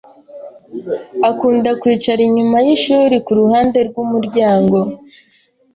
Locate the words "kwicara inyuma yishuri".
1.81-3.15